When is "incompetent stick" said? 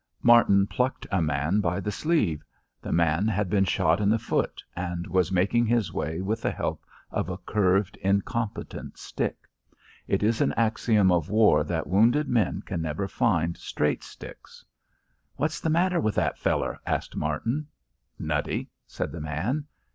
8.01-9.47